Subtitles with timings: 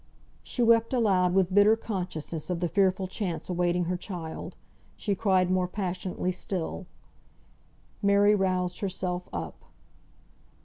[0.41, 4.55] She sobbed aloud with bitter consciousness of the fearful chance awaiting her child.
[4.97, 6.87] She cried more passionately still.
[8.01, 9.63] Mary roused herself up.